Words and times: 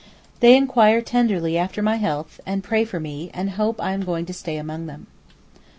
They 0.39 0.57
inquire 0.57 1.01
tenderly 1.03 1.59
after 1.59 1.83
my 1.83 1.97
health, 1.97 2.41
and 2.43 2.63
pray 2.63 2.85
for 2.85 2.99
me, 2.99 3.29
and 3.35 3.51
hope 3.51 3.79
I 3.79 3.93
am 3.93 4.01
going 4.03 4.25
to 4.25 4.33
stay 4.33 4.57
among 4.57 4.87
them. 4.87 5.05